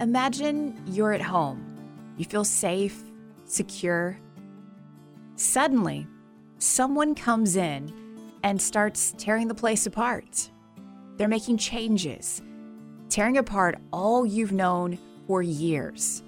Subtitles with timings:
[0.00, 1.64] Imagine you're at home.
[2.16, 3.02] You feel safe,
[3.46, 4.16] secure.
[5.34, 6.06] Suddenly,
[6.58, 7.92] someone comes in
[8.44, 10.50] and starts tearing the place apart.
[11.16, 12.40] They're making changes,
[13.08, 16.22] tearing apart all you've known for years.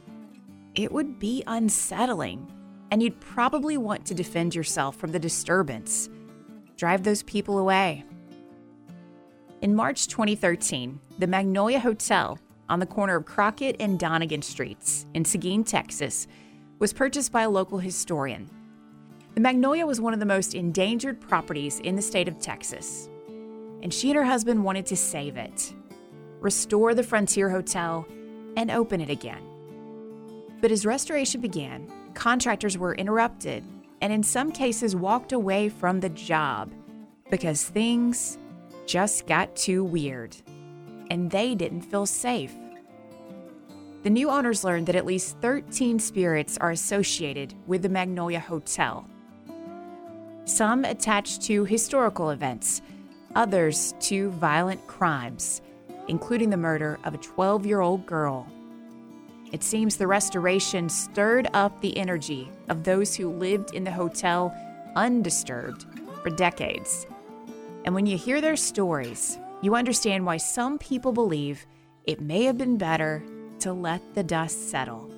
[0.75, 2.51] It would be unsettling,
[2.91, 6.09] and you'd probably want to defend yourself from the disturbance,
[6.77, 8.05] drive those people away.
[9.63, 12.37] In March 2013, the Magnolia Hotel
[12.71, 16.29] on the corner of Crockett and Donegan Streets in Seguin, Texas,
[16.79, 18.49] was purchased by a local historian.
[19.35, 23.11] The Magnolia was one of the most endangered properties in the state of Texas,
[23.83, 25.75] and she and her husband wanted to save it,
[26.39, 28.07] restore the Frontier Hotel,
[28.57, 29.43] and open it again.
[30.61, 33.65] But as restoration began, contractors were interrupted
[34.01, 36.71] and in some cases walked away from the job
[37.31, 38.39] because things
[38.87, 40.37] just got too weird
[41.11, 42.55] and they didn't feel safe.
[44.03, 49.07] The new owners learned that at least 13 spirits are associated with the Magnolia Hotel.
[50.47, 52.81] Some attached to historical events,
[53.35, 55.61] others to violent crimes,
[56.09, 58.49] including the murder of a 12 year old girl.
[59.53, 64.55] It seems the restoration stirred up the energy of those who lived in the hotel
[64.97, 65.85] undisturbed
[66.23, 67.07] for decades.
[67.85, 71.67] And when you hear their stories, you understand why some people believe
[72.05, 73.23] it may have been better
[73.59, 75.13] to let the dust settle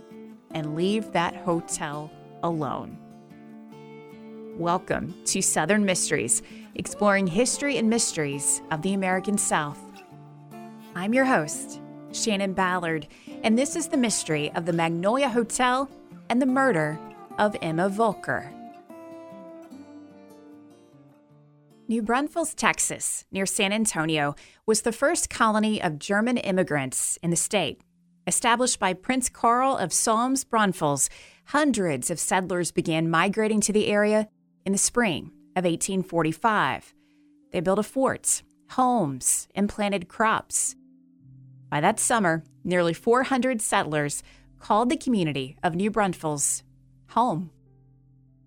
[0.51, 2.11] and leave that hotel
[2.43, 2.99] alone.
[4.59, 6.43] Welcome to Southern Mysteries,
[6.75, 9.79] exploring history and mysteries of the American South.
[10.97, 13.07] I'm your host, Shannon Ballard,
[13.45, 15.89] and this is the mystery of the Magnolia Hotel
[16.29, 16.99] and the murder
[17.39, 18.53] of Emma Volker.
[21.93, 27.37] New Braunfels, Texas, near San Antonio, was the first colony of German immigrants in the
[27.37, 27.83] state.
[28.27, 31.11] Established by Prince Karl of Solms Braunfels,
[31.49, 34.31] hundreds of settlers began migrating to the area
[34.65, 36.95] in the spring of 1845.
[37.51, 40.75] They built a fort, homes, and planted crops.
[41.69, 44.23] By that summer, nearly 400 settlers
[44.59, 46.63] called the community of New Braunfels
[47.11, 47.51] home.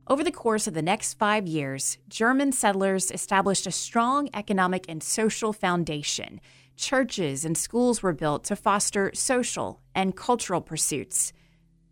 [0.07, 5.01] Over the course of the next five years, German settlers established a strong economic and
[5.01, 6.39] social foundation.
[6.77, 11.33] Churches and schools were built to foster social and cultural pursuits.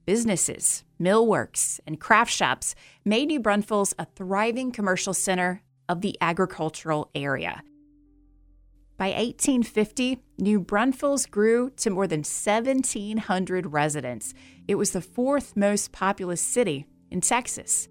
[0.05, 7.09] Businesses, millworks, and craft shops made New Braunfels a thriving commercial center of the agricultural
[7.15, 7.63] area.
[8.95, 14.35] By 1850, New Braunfels grew to more than 1,700 residents.
[14.67, 17.87] It was the fourth most populous city in Texas.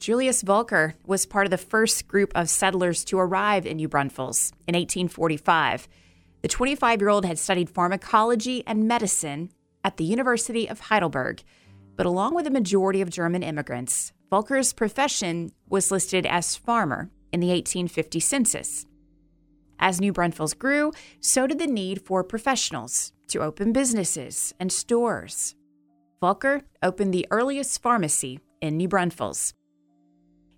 [0.00, 4.50] Julius Volker was part of the first group of settlers to arrive in New Braunfels
[4.66, 5.86] in 1845.
[6.40, 9.50] The 25 year old had studied pharmacology and medicine
[9.84, 11.42] at the University of Heidelberg,
[11.96, 17.40] but along with the majority of German immigrants, Volker's profession was listed as farmer in
[17.40, 18.86] the 1850 census.
[19.78, 25.54] As New Braunfels grew, so did the need for professionals to open businesses and stores.
[26.22, 29.52] Volker opened the earliest pharmacy in New Braunfels.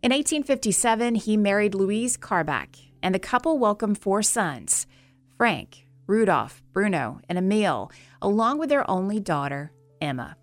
[0.03, 4.89] In 1857, he married Louise Karbach, and the couple welcomed four sons
[5.37, 7.89] Frank, Rudolph, Bruno, and Emil,
[8.21, 9.71] along with their only daughter,
[10.01, 10.37] Emma.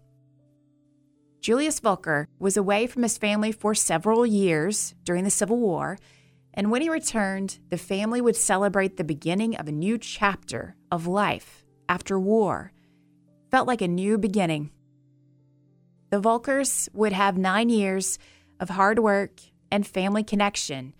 [1.41, 5.97] Julius Volker was away from his family for several years during the Civil War,
[6.53, 11.05] and when he returned, the family would celebrate the beginning of a new chapter of
[11.05, 12.71] life after war.
[13.51, 14.71] Felt like a new beginning.
[16.11, 18.17] The Volkers would have nine years
[18.59, 19.39] of hard work
[19.71, 20.93] and family connection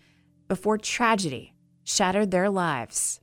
[0.47, 1.53] before tragedy
[1.84, 3.20] shattered their lives.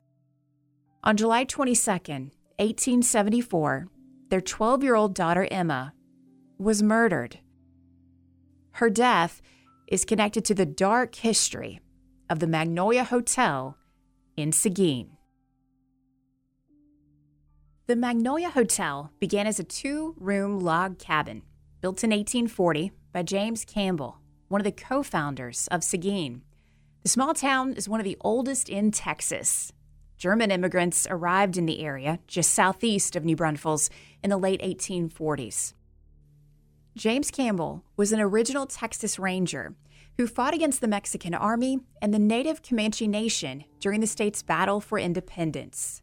[1.03, 3.87] On July 22, 1874,
[4.29, 5.93] their 12 year old daughter Emma
[6.57, 7.39] was murdered.
[8.71, 9.41] Her death
[9.87, 11.79] is connected to the dark history
[12.29, 13.77] of the Magnolia Hotel
[14.35, 15.11] in Seguin.
[17.87, 21.43] The Magnolia Hotel began as a two room log cabin
[21.79, 26.41] built in 1840 by James Campbell one of the co founders of Seguin.
[27.03, 29.71] The small town is one of the oldest in Texas.
[30.17, 33.89] German immigrants arrived in the area just southeast of New Braunfels
[34.23, 35.73] in the late 1840s.
[36.95, 39.75] James Campbell was an original Texas Ranger
[40.17, 44.81] who fought against the Mexican Army and the native Comanche Nation during the state's battle
[44.81, 46.01] for independence.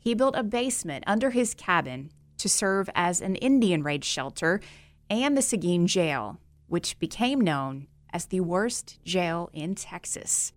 [0.00, 4.60] He built a basement under his cabin to serve as an Indian raid shelter
[5.08, 6.40] and the Seguin jail,
[6.72, 10.54] which became known as the worst jail in Texas.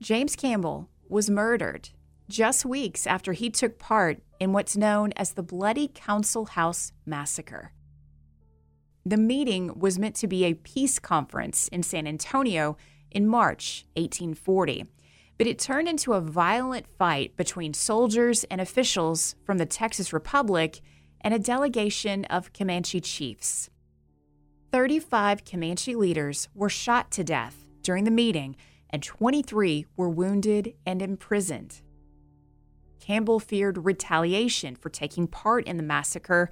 [0.00, 1.88] James Campbell was murdered
[2.28, 7.72] just weeks after he took part in what's known as the Bloody Council House Massacre.
[9.04, 12.76] The meeting was meant to be a peace conference in San Antonio
[13.10, 14.84] in March 1840,
[15.38, 20.80] but it turned into a violent fight between soldiers and officials from the Texas Republic
[21.20, 23.70] and a delegation of Comanche chiefs.
[24.74, 28.56] 35 Comanche leaders were shot to death during the meeting,
[28.90, 31.80] and 23 were wounded and imprisoned.
[32.98, 36.50] Campbell feared retaliation for taking part in the massacre,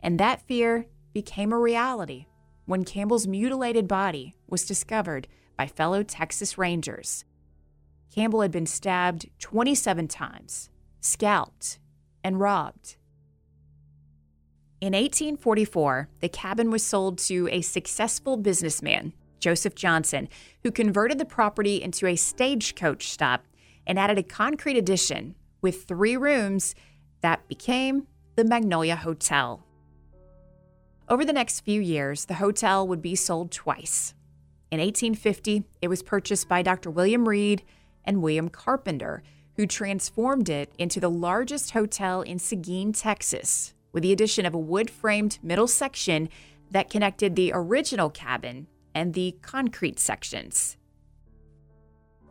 [0.00, 2.24] and that fear became a reality
[2.64, 7.26] when Campbell's mutilated body was discovered by fellow Texas Rangers.
[8.14, 10.70] Campbell had been stabbed 27 times,
[11.02, 11.78] scalped,
[12.24, 12.96] and robbed.
[14.80, 20.28] In 1844, the cabin was sold to a successful businessman, Joseph Johnson,
[20.62, 23.44] who converted the property into a stagecoach stop
[23.88, 26.76] and added a concrete addition with three rooms
[27.22, 29.64] that became the Magnolia Hotel.
[31.08, 34.14] Over the next few years, the hotel would be sold twice.
[34.70, 36.88] In 1850, it was purchased by Dr.
[36.88, 37.64] William Reed
[38.04, 39.24] and William Carpenter,
[39.56, 44.58] who transformed it into the largest hotel in Seguin, Texas, with the addition of a
[44.58, 46.28] wood framed middle section
[46.70, 50.76] that connected the original cabin and the concrete sections.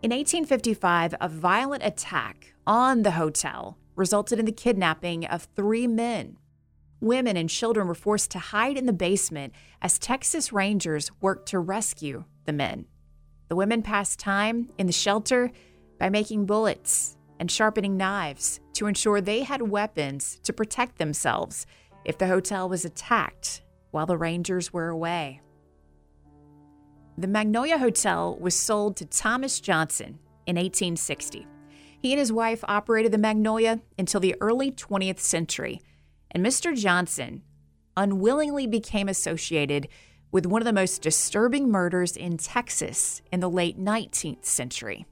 [0.02, 6.38] In 1855, a violent attack on the hotel resulted in the kidnapping of three men.
[7.02, 11.60] Women and children were forced to hide in the basement as Texas Rangers worked to
[11.60, 12.86] rescue the men.
[13.50, 15.52] The women passed time in the shelter
[16.00, 21.66] by making bullets and sharpening knives to ensure they had weapons to protect themselves
[22.06, 23.62] if the hotel was attacked
[23.92, 25.42] while the Rangers were away.
[27.18, 31.48] The Magnolia Hotel was sold to Thomas Johnson in 1860.
[32.00, 35.82] He and his wife operated the Magnolia until the early 20th century,
[36.30, 36.78] and Mr.
[36.78, 37.42] Johnson
[37.96, 39.88] unwillingly became associated
[40.32, 45.06] with one of the most disturbing murders in Texas in the late 19th century.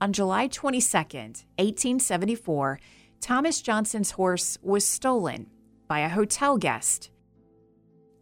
[0.00, 2.80] On July 22, 1874,
[3.20, 5.48] Thomas Johnson's horse was stolen
[5.88, 7.10] by a hotel guest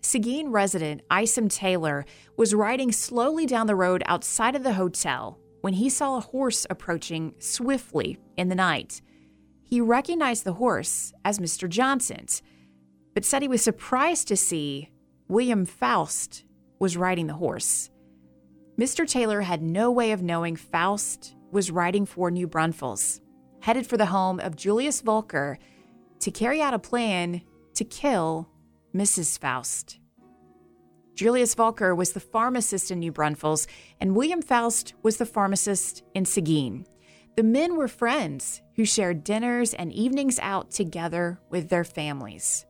[0.06, 2.04] Seguin resident Isom Taylor
[2.36, 6.64] was riding slowly down the road outside of the hotel when he saw a horse
[6.70, 9.02] approaching swiftly in the night.
[9.64, 11.68] He recognized the horse as Mr.
[11.68, 12.40] Johnson's,
[13.14, 14.90] but said he was surprised to see
[15.26, 16.44] William Faust
[16.78, 17.90] was riding the horse.
[18.78, 19.08] Mr.
[19.08, 23.20] Taylor had no way of knowing Faust was riding for New Braunfels,
[23.60, 25.58] headed for the home of Julius Volker
[26.20, 27.42] to carry out a plan
[27.74, 28.48] to kill
[28.94, 29.38] Mrs.
[29.38, 29.98] Faust.
[31.14, 33.66] Julius Volker was the pharmacist in New Braunfels,
[34.00, 36.86] and William Faust was the pharmacist in Seguin.
[37.36, 42.66] The men were friends who shared dinners and evenings out together with their families.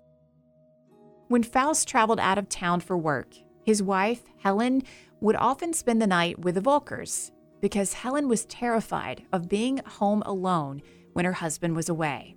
[1.28, 3.34] When Faust traveled out of town for work,
[3.64, 4.82] his wife, Helen,
[5.20, 10.22] would often spend the night with the Volkers because Helen was terrified of being home
[10.26, 10.82] alone
[11.12, 12.36] when her husband was away.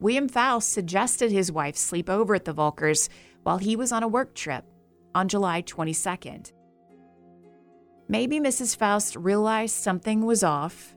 [0.00, 3.08] William Faust suggested his wife sleep over at the Volkers
[3.42, 4.64] while he was on a work trip
[5.14, 6.52] on July 22nd.
[8.08, 8.76] Maybe Mrs.
[8.76, 10.94] Faust realized something was off.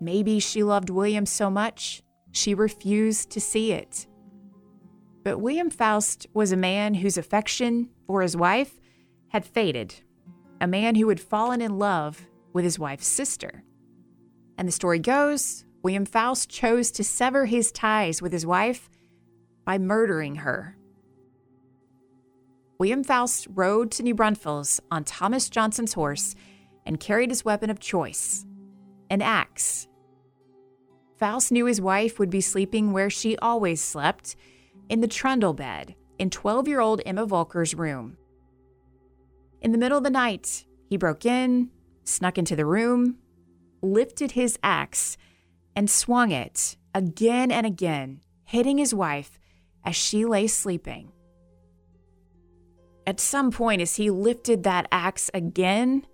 [0.00, 2.02] Maybe she loved William so much
[2.32, 4.06] she refused to see it.
[5.24, 8.80] But William Faust was a man whose affection for his wife
[9.28, 9.94] had faded,
[10.60, 13.64] a man who had fallen in love with his wife's sister.
[14.58, 18.88] And the story goes William Faust chose to sever his ties with his wife
[19.64, 20.76] by murdering her.
[22.78, 26.34] William Faust rode to New Braunfels on Thomas Johnson's horse
[26.84, 28.44] and carried his weapon of choice
[29.10, 29.86] an axe.
[31.18, 34.34] Faust knew his wife would be sleeping where she always slept
[34.88, 38.16] in the trundle bed in 12 year old Emma Volker's room.
[39.60, 41.70] In the middle of the night, he broke in,
[42.04, 43.18] snuck into the room,
[43.82, 45.16] lifted his axe,
[45.74, 49.38] and swung it again and again, hitting his wife
[49.84, 51.12] as she lay sleeping.
[53.06, 56.06] At some point, as he lifted that axe again,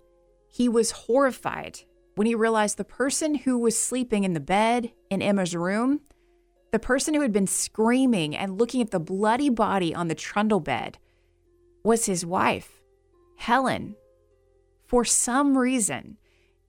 [0.47, 1.81] he was horrified
[2.15, 6.01] when he realized the person who was sleeping in the bed in Emma's room,
[6.71, 10.59] the person who had been screaming and looking at the bloody body on the trundle
[10.59, 10.97] bed,
[11.83, 12.81] was his wife,
[13.37, 13.95] Helen.
[14.89, 16.17] For some reason,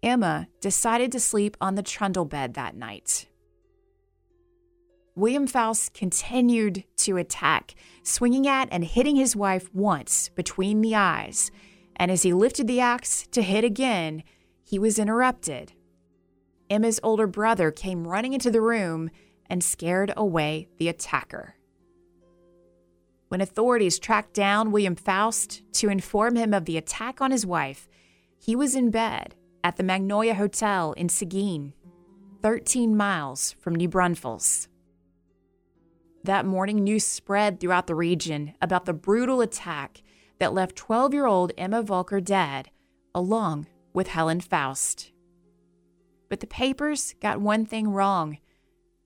[0.03, 3.27] Emma decided to sleep on the trundle bed that night.
[5.17, 11.51] William Faust continued to attack, swinging at and hitting his wife once between the eyes.
[11.97, 14.23] And as he lifted the axe to hit again,
[14.63, 15.73] he was interrupted.
[16.69, 19.09] Emma's older brother came running into the room
[19.49, 21.55] and scared away the attacker.
[23.29, 27.89] When authorities tracked down William Faust to inform him of the attack on his wife,
[28.41, 31.75] he was in bed at the Magnolia Hotel in Seguin,
[32.41, 34.67] 13 miles from New Braunfels.
[36.25, 40.03] That morning, news spread throughout the region about the brutal attack
[40.39, 42.71] that left 12 year old Emma Volker dead,
[43.15, 45.13] along with Helen Faust.
[46.31, 48.39] But the papers got one thing wrong.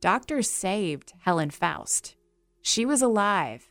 [0.01, 2.15] Doctors saved Helen Faust.
[2.63, 3.69] She was alive,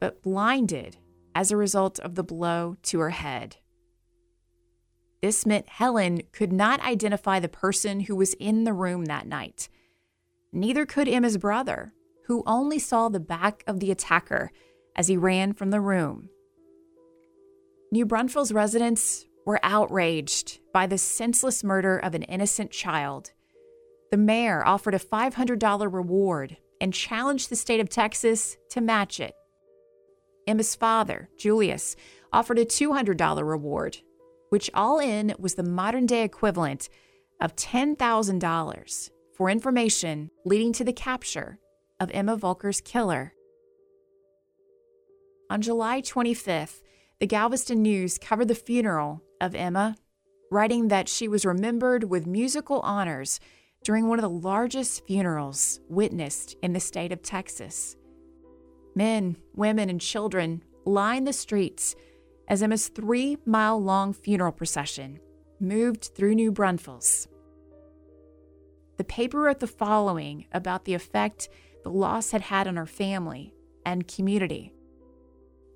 [0.00, 0.96] but blinded
[1.34, 3.56] as a result of the blow to her head.
[5.22, 9.68] This meant Helen could not identify the person who was in the room that night.
[10.52, 11.94] Neither could Emma's brother,
[12.26, 14.50] who only saw the back of the attacker
[14.96, 16.28] as he ran from the room.
[17.92, 23.30] New Braunfels residents were outraged by the senseless murder of an innocent child.
[24.10, 29.34] The mayor offered a $500 reward and challenged the state of Texas to match it.
[30.46, 31.94] Emma's father, Julius,
[32.32, 33.98] offered a $200 reward,
[34.52, 36.90] which all in was the modern day equivalent
[37.40, 41.58] of $10,000 for information leading to the capture
[41.98, 43.32] of Emma Volker's killer.
[45.48, 46.82] On July 25th,
[47.18, 49.96] the Galveston News covered the funeral of Emma,
[50.50, 53.40] writing that she was remembered with musical honors
[53.82, 57.96] during one of the largest funerals witnessed in the state of Texas.
[58.94, 61.96] Men, women, and children lined the streets
[62.48, 65.18] as Emma's three mile long funeral procession
[65.60, 67.28] moved through New Braunfels.
[68.98, 71.48] The paper wrote the following about the effect
[71.82, 74.72] the loss had had on her family and community.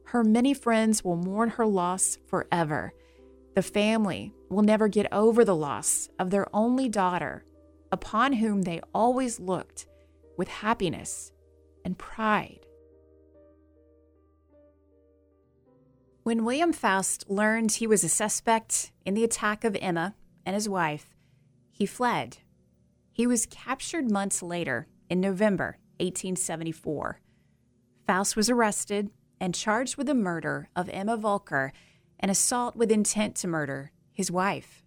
[0.07, 2.93] Her many friends will mourn her loss forever.
[3.55, 7.45] The family will never get over the loss of their only daughter,
[7.91, 9.87] upon whom they always looked
[10.37, 11.33] with happiness
[11.85, 12.66] and pride.
[16.27, 20.69] When William Faust learned he was a suspect in the attack of Emma and his
[20.69, 21.15] wife,
[21.71, 22.39] he fled.
[23.13, 27.21] He was captured months later in November 1874.
[28.09, 31.73] Faust was arrested and charged with the murder of Emma Volker
[32.19, 34.83] and assault with intent to murder his wife.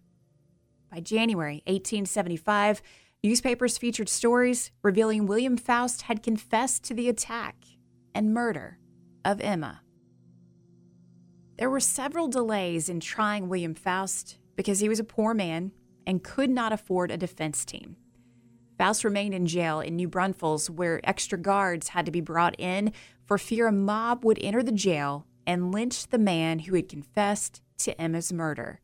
[0.92, 2.82] By January 1875,
[3.24, 7.56] newspapers featured stories revealing William Faust had confessed to the attack
[8.14, 8.78] and murder
[9.24, 9.80] of Emma.
[11.60, 15.72] There were several delays in trying William Faust because he was a poor man
[16.06, 17.96] and could not afford a defense team.
[18.78, 22.94] Faust remained in jail in New Braunfels, where extra guards had to be brought in
[23.26, 27.60] for fear a mob would enter the jail and lynch the man who had confessed
[27.76, 28.80] to Emma's murder.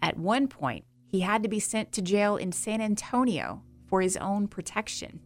[0.00, 4.16] At one point, he had to be sent to jail in San Antonio for his
[4.18, 5.18] own protection.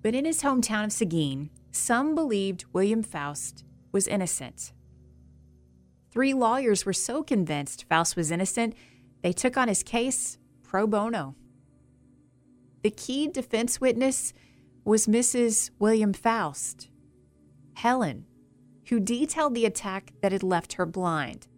[0.00, 4.72] But in his hometown of Seguin, some believed William Faust was innocent.
[6.16, 8.74] Three lawyers were so convinced Faust was innocent,
[9.22, 11.34] they took on his case pro bono.
[12.82, 14.32] The key defense witness
[14.82, 15.68] was Mrs.
[15.78, 16.88] William Faust,
[17.74, 18.24] Helen,
[18.88, 21.48] who detailed the attack that had left her blind.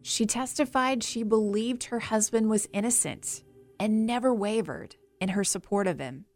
[0.00, 3.42] She testified she believed her husband was innocent
[3.80, 6.26] and never wavered in her support of him.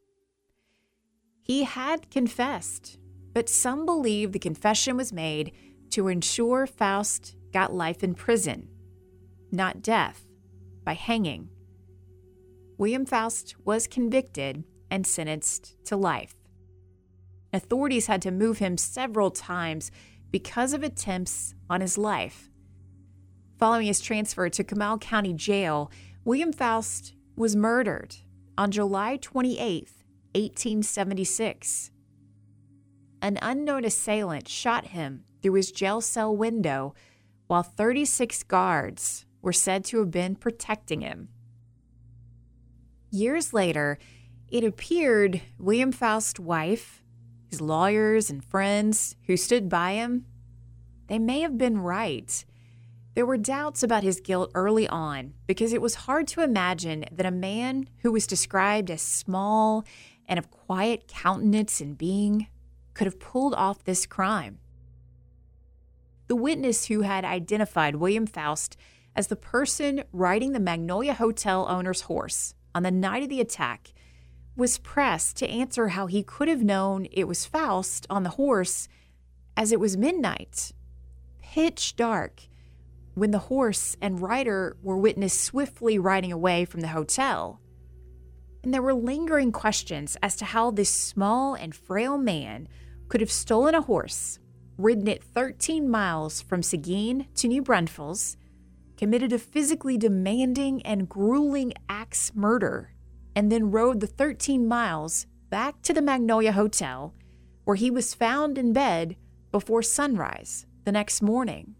[1.42, 2.98] He had confessed,
[3.32, 5.52] but some believe the confession was made
[5.96, 8.68] to ensure Faust got life in prison,
[9.50, 10.26] not death
[10.84, 11.48] by hanging.
[12.76, 16.34] William Faust was convicted and sentenced to life.
[17.50, 19.90] Authorities had to move him several times
[20.30, 22.50] because of attempts on his life.
[23.58, 25.90] Following his transfer to Comal County Jail,
[26.26, 28.16] William Faust was murdered
[28.58, 29.88] on July 28,
[30.34, 31.90] 1876.
[33.22, 36.92] An unknown assailant shot him through his jail cell window
[37.46, 41.28] while 36 guards were said to have been protecting him.
[43.12, 43.96] Years later,
[44.48, 47.00] it appeared William Faust's wife,
[47.48, 50.26] his lawyers, and friends who stood by him,
[51.06, 52.44] they may have been right.
[53.14, 57.24] There were doubts about his guilt early on because it was hard to imagine that
[57.24, 59.84] a man who was described as small
[60.26, 62.48] and of quiet countenance and being
[62.94, 64.58] could have pulled off this crime.
[66.28, 68.76] The witness who had identified William Faust
[69.14, 73.92] as the person riding the Magnolia Hotel owner's horse on the night of the attack
[74.56, 78.88] was pressed to answer how he could have known it was Faust on the horse
[79.56, 80.72] as it was midnight,
[81.40, 82.42] pitch dark,
[83.14, 87.60] when the horse and rider were witnessed swiftly riding away from the hotel.
[88.62, 92.68] And there were lingering questions as to how this small and frail man
[93.08, 94.38] could have stolen a horse,
[94.78, 98.36] ridden it 13 miles from Seguin to New Braunfels,
[98.96, 102.94] committed a physically demanding and grueling axe murder,
[103.34, 107.14] and then rode the 13 miles back to the Magnolia Hotel,
[107.64, 109.16] where he was found in bed
[109.50, 111.74] before sunrise the next morning.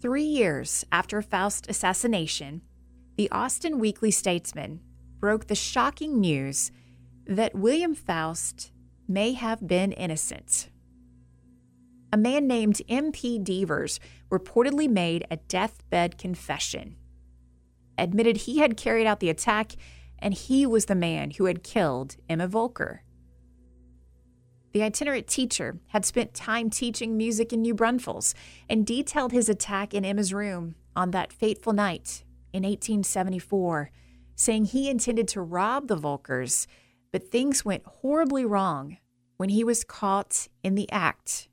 [0.00, 2.62] Three years after Faust's assassination,
[3.16, 4.80] the Austin Weekly Statesman
[5.18, 6.72] broke the shocking news
[7.26, 8.72] that William Faust
[9.06, 10.70] may have been innocent.
[12.12, 13.38] A man named M.P.
[13.38, 14.00] Devers
[14.30, 16.96] reportedly made a deathbed confession,
[17.96, 19.72] admitted he had carried out the attack,
[20.18, 23.04] and he was the man who had killed Emma Volker.
[24.72, 28.34] The itinerant teacher had spent time teaching music in New Braunfels
[28.68, 33.90] and detailed his attack in Emma's room on that fateful night in 1874,
[34.34, 36.66] saying he intended to rob the Volkers,
[37.12, 38.98] but things went horribly wrong
[39.36, 41.48] when he was caught in the act.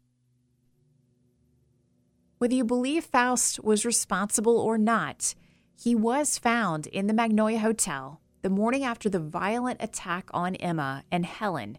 [2.37, 5.33] Whether you believe Faust was responsible or not,
[5.75, 11.03] he was found in the Magnolia Hotel the morning after the violent attack on Emma
[11.11, 11.77] and Helen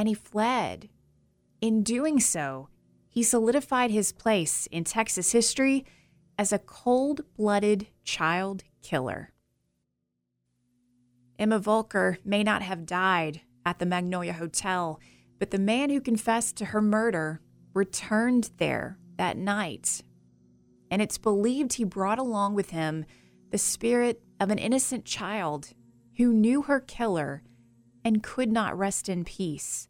[0.00, 0.88] and he fled.
[1.60, 2.70] In doing so,
[3.10, 5.84] he solidified his place in Texas history
[6.38, 9.34] as a cold blooded child killer.
[11.38, 14.98] Emma Volker may not have died at the Magnolia Hotel,
[15.38, 17.42] but the man who confessed to her murder
[17.74, 20.00] returned there that night.
[20.90, 23.04] And it's believed he brought along with him
[23.50, 25.74] the spirit of an innocent child
[26.16, 27.42] who knew her killer
[28.02, 29.88] and could not rest in peace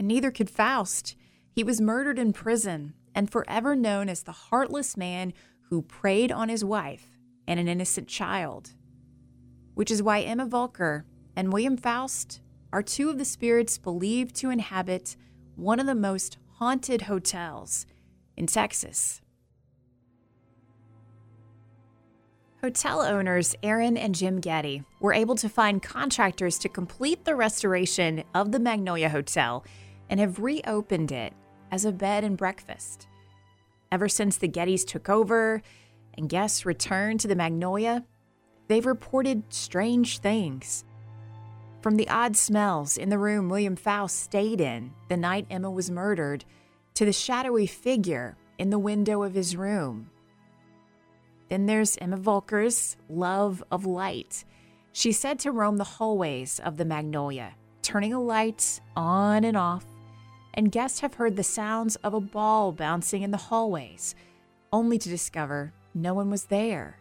[0.00, 1.14] and neither could Faust.
[1.52, 5.32] He was murdered in prison and forever known as the heartless man
[5.70, 7.12] who preyed on his wife
[7.46, 8.72] and an innocent child.
[9.74, 12.40] Which is why Emma Volker and William Faust
[12.72, 15.16] are two of the spirits believed to inhabit
[15.54, 17.86] one of the most haunted hotels
[18.36, 19.20] in Texas.
[22.62, 28.24] Hotel owners Aaron and Jim Getty were able to find contractors to complete the restoration
[28.34, 29.64] of the Magnolia Hotel
[30.08, 31.34] and have reopened it
[31.70, 33.06] as a bed and breakfast.
[33.92, 35.60] Ever since the Gettys took over
[36.16, 38.04] and guests returned to the Magnolia,
[38.68, 40.84] they've reported strange things.
[41.82, 45.90] From the odd smells in the room William Faust stayed in the night Emma was
[45.90, 46.46] murdered,
[46.94, 50.10] to the shadowy figure in the window of his room.
[51.48, 54.44] Then there's Emma Volker's love of light.
[54.92, 59.84] She said to roam the hallways of the Magnolia, turning the lights on and off
[60.54, 64.14] and guests have heard the sounds of a ball bouncing in the hallways,
[64.72, 66.98] only to discover no one was there.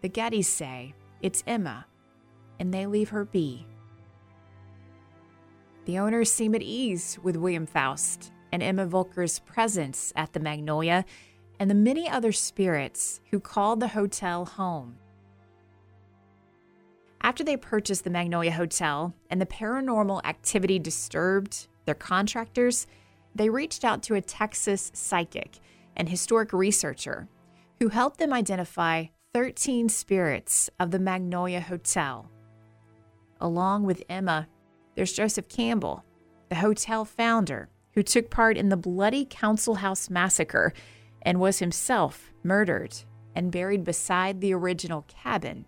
[0.00, 1.86] The Gettys say it's Emma,
[2.58, 3.66] and they leave her be.
[5.84, 11.04] The owners seem at ease with William Faust and Emma Volker's presence at the Magnolia
[11.58, 14.96] and the many other spirits who called the hotel home.
[17.22, 22.86] After they purchased the Magnolia Hotel and the paranormal activity disturbed their contractors,
[23.34, 25.58] they reached out to a Texas psychic
[25.96, 27.28] and historic researcher
[27.78, 32.30] who helped them identify 13 spirits of the Magnolia Hotel.
[33.40, 34.48] Along with Emma,
[34.94, 36.04] there's Joseph Campbell,
[36.48, 40.72] the hotel founder who took part in the bloody Council House massacre
[41.22, 42.94] and was himself murdered
[43.34, 45.64] and buried beside the original cabin.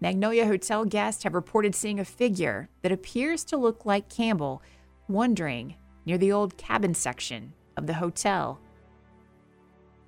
[0.00, 4.62] Magnolia Hotel guests have reported seeing a figure that appears to look like Campbell
[5.08, 8.60] wandering near the old cabin section of the hotel.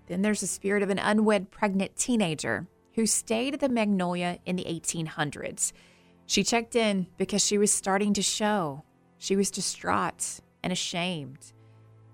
[0.06, 4.56] Then there's the spirit of an unwed pregnant teenager who stayed at the Magnolia in
[4.56, 5.72] the 1800s.
[6.26, 8.84] She checked in because she was starting to show.
[9.18, 11.52] She was distraught and ashamed.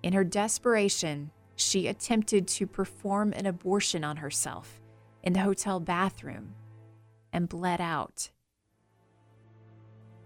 [0.02, 4.78] In her desperation, she attempted to perform an abortion on herself
[5.22, 6.52] in the hotel bathroom
[7.32, 8.28] and bled out.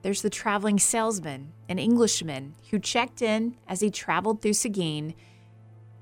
[0.02, 5.14] There's the traveling salesman, an Englishman who checked in as he traveled through Seguin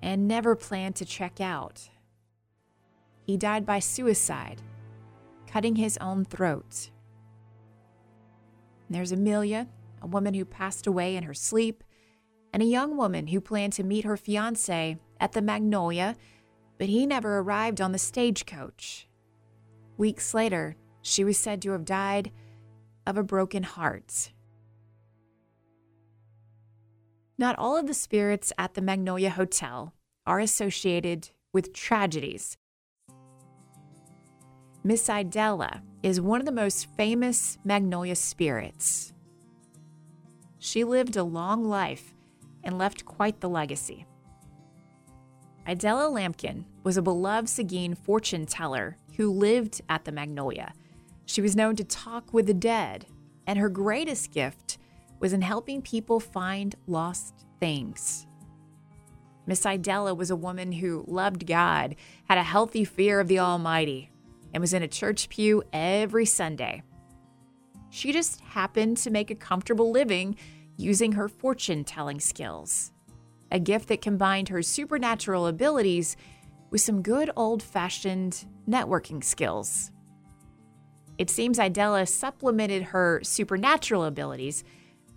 [0.00, 1.90] and never planned to check out.
[3.26, 4.62] He died by suicide,
[5.46, 6.88] cutting his own throat.
[8.88, 9.68] there's Amelia,
[10.00, 11.84] a woman who passed away in her sleep,
[12.54, 16.14] and a young woman who planned to meet her fiance at the Magnolia,
[16.78, 19.08] but he never arrived on the stagecoach.
[19.96, 22.30] Weeks later, she was said to have died
[23.08, 24.30] of a broken heart.
[27.36, 29.92] Not all of the spirits at the Magnolia Hotel
[30.24, 32.56] are associated with tragedies.
[34.84, 39.12] Miss Idella is one of the most famous Magnolia spirits.
[40.60, 42.13] She lived a long life
[42.64, 44.06] and left quite the legacy.
[45.66, 50.72] Idella Lampkin was a beloved Seguin fortune teller who lived at the Magnolia.
[51.26, 53.06] She was known to talk with the dead,
[53.46, 54.78] and her greatest gift
[55.20, 58.26] was in helping people find lost things.
[59.46, 61.96] Miss Idella was a woman who loved God,
[62.28, 64.10] had a healthy fear of the Almighty,
[64.52, 66.82] and was in a church pew every Sunday.
[67.90, 70.36] She just happened to make a comfortable living
[70.76, 72.92] using her fortune telling skills
[73.50, 76.16] a gift that combined her supernatural abilities
[76.70, 79.92] with some good old fashioned networking skills.
[81.18, 84.64] It seems Idella supplemented her supernatural abilities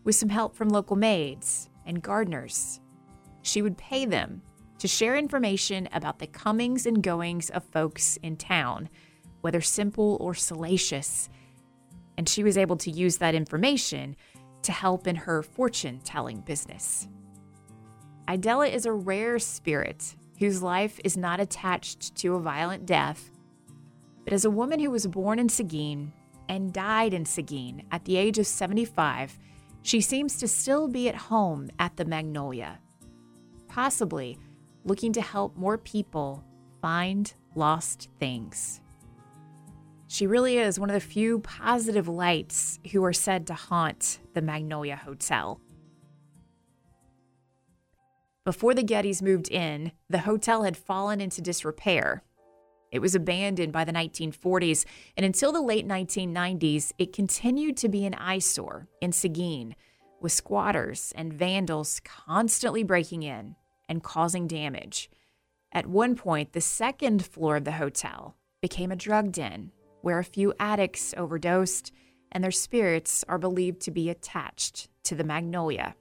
[0.03, 2.79] with some help from local maids and gardeners.
[3.41, 4.43] She would pay them
[4.77, 8.89] to share information about the comings and goings of folks in town,
[9.41, 11.29] whether simple or salacious.
[12.17, 14.15] And she was able to use that information
[14.67, 17.07] to help in her fortune telling business.
[18.29, 23.31] Idella is a rare spirit whose life is not attached to a violent death,
[24.25, 26.11] but as a woman who was born in Seguin
[26.49, 29.39] and died in Seguin at the age of 75,
[29.83, 32.79] she seems to still be at home at the Magnolia,
[33.69, 34.37] possibly
[34.83, 36.43] looking to help more people
[36.81, 38.81] find lost things.
[40.07, 44.41] She really is one of the few positive lights who are said to haunt the
[44.41, 45.59] Magnolia Hotel.
[48.45, 52.23] Before the Gettys moved in, the hotel had fallen into disrepair.
[52.89, 54.85] It was abandoned by the 1940s,
[55.17, 59.75] and until the late 1990s, it continued to be an eyesore in Seguin,
[60.21, 63.57] with squatters and vandals constantly breaking in
[63.89, 65.09] and causing damage.
[65.73, 70.23] At one point, the second floor of the hotel became a drug den where a
[70.23, 71.91] few addicts overdosed
[72.31, 75.95] and their spirits are believed to be attached to the Magnolia.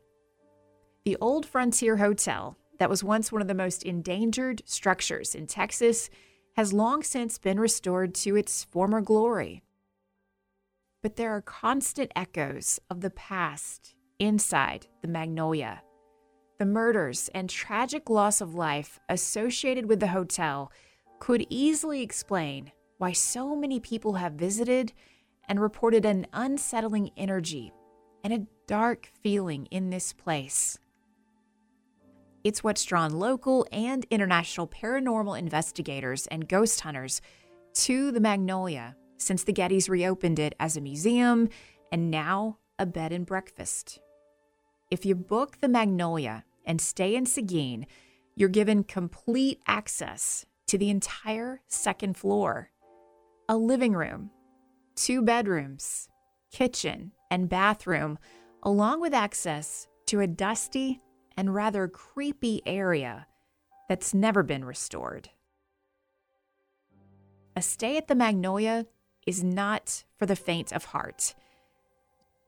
[1.05, 6.11] The old Frontier Hotel, that was once one of the most endangered structures in Texas,
[6.57, 9.63] has long since been restored to its former glory.
[11.03, 15.83] But there are constant echoes of the past inside the Magnolia.
[16.59, 20.73] The murders and tragic loss of life associated with the hotel
[21.21, 24.93] could easily explain why so many people have visited
[25.49, 27.73] and reported an unsettling energy
[28.25, 30.79] and a dark feeling in this place.
[32.43, 37.21] It's what's drawn local and international paranormal investigators and ghost hunters
[37.75, 41.49] to the Magnolia since the Gettys reopened it as a museum
[41.91, 44.01] and now a bed and breakfast.
[44.91, 47.87] If you book the Magnolia and stay in Seguin,
[48.35, 52.71] you're given complete access to the entire second floor
[53.49, 54.31] a living room,
[54.95, 56.09] two bedrooms,
[56.51, 58.19] kitchen, and bathroom,
[58.63, 61.01] along with access to a dusty
[61.37, 63.27] and rather creepy area
[63.89, 65.31] that's never been restored.
[67.55, 68.87] A stay at the Magnolia
[69.27, 71.35] is not for the faint of heart.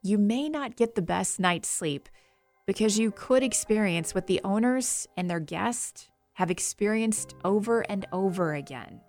[0.02, 2.08] You may not get the best night's sleep
[2.66, 8.54] because you could experience what the owners and their guests have experienced over and over
[8.54, 9.00] again.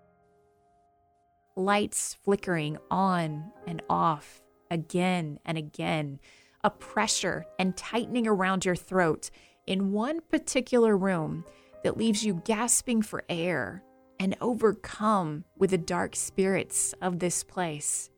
[1.60, 4.42] Lights flickering on and off
[4.72, 6.22] again and again,
[6.64, 9.30] a pressure and tightening around your throat
[9.68, 11.44] in one particular room
[11.84, 13.84] that leaves you gasping for air
[14.22, 18.10] and overcome with the dark spirits of this place.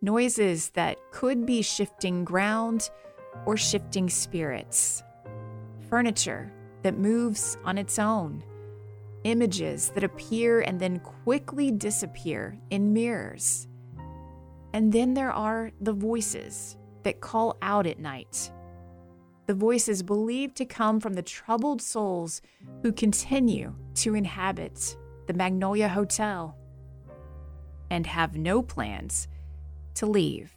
[0.00, 2.88] Noises that could be shifting ground
[3.44, 5.02] or shifting spirits.
[5.90, 8.42] Furniture that moves on its own.
[9.26, 13.66] Images that appear and then quickly disappear in mirrors.
[14.72, 18.52] And then there are the voices that call out at night
[19.46, 22.42] the voices believed to come from the troubled souls
[22.82, 26.56] who continue to inhabit the Magnolia Hotel
[27.90, 29.28] and have no plans
[29.94, 30.52] to leave.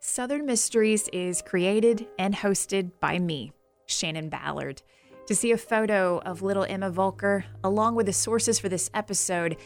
[0.00, 3.52] Southern Mysteries is created and hosted by me,
[3.86, 4.82] Shannon Ballard.
[5.26, 9.56] To see a photo of little Emma Volker, along with the sources for this episode,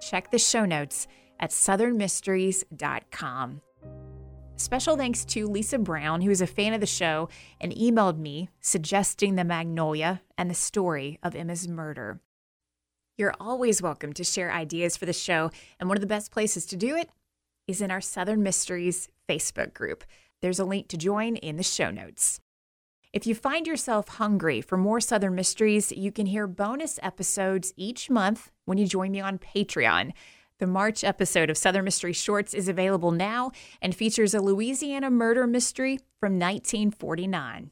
[0.00, 1.08] check the show notes
[1.40, 3.60] at southernmysteries.com.
[4.56, 7.28] Special thanks to Lisa Brown, who is a fan of the show
[7.60, 12.20] and emailed me suggesting the Magnolia and the story of Emma's murder.
[13.16, 16.66] You're always welcome to share ideas for the show, and one of the best places
[16.66, 17.10] to do it
[17.66, 20.04] is in our Southern Mysteries Facebook group.
[20.42, 22.40] There's a link to join in the show notes.
[23.10, 28.10] If you find yourself hungry for more Southern Mysteries, you can hear bonus episodes each
[28.10, 30.12] month when you join me on Patreon.
[30.58, 35.46] The March episode of Southern Mystery Shorts is available now and features a Louisiana murder
[35.46, 37.70] mystery from 1949.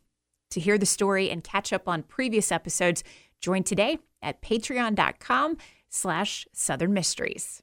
[0.53, 3.05] To hear the story and catch up on previous episodes,
[3.39, 5.59] join today at patreon.com
[5.91, 7.63] slash southern mysteries.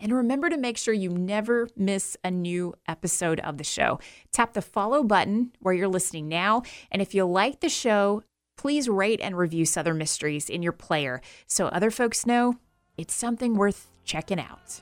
[0.00, 3.98] And remember to make sure you never miss a new episode of the show.
[4.32, 6.62] Tap the follow button where you're listening now.
[6.90, 8.22] And if you like the show,
[8.56, 12.54] please rate and review Southern Mysteries in your player so other folks know
[12.96, 14.80] it's something worth checking out.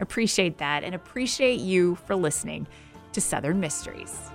[0.00, 2.66] Appreciate that and appreciate you for listening
[3.12, 4.30] to Southern Mysteries.